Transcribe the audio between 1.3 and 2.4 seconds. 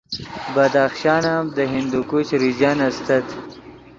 ام دے ہندوکش